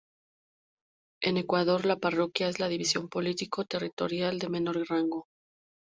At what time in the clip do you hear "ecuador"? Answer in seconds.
1.37-1.85